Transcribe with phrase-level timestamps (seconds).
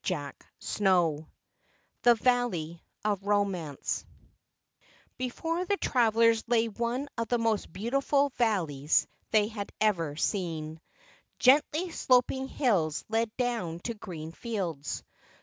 [0.03, 0.47] CHAPTER
[0.79, 1.27] 9
[2.01, 4.03] The Valley of Romance
[5.19, 10.81] Before the travelers lay one of the most beautiful valleys they had ever seen.
[11.37, 15.03] Gently sloping hills led down to green fields.